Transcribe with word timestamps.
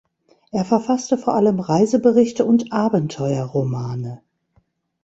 Er 0.51 0.65
verfasste 0.65 1.15
vor 1.15 1.35
allem 1.35 1.59
Reiseberichte 1.59 2.43
und 2.43 2.73
Abenteuerromane. 2.73 4.23